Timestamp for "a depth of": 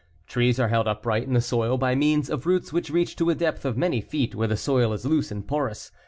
3.29-3.77